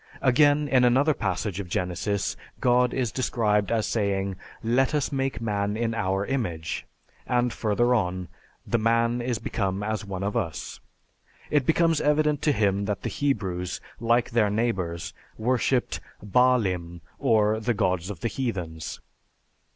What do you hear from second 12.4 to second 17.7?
to him that the Hebrews, like their neighbors, worshiped "baalim" or